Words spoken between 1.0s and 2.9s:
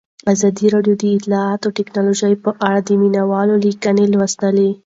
د اطلاعاتی تکنالوژي په اړه د